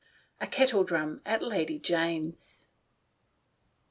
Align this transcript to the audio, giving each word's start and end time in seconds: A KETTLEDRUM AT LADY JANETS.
A 0.41 0.47
KETTLEDRUM 0.47 1.21
AT 1.27 1.43
LADY 1.43 1.77
JANETS. 1.77 2.65